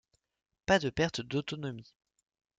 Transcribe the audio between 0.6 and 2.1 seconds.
Pas de perte d'autonomie.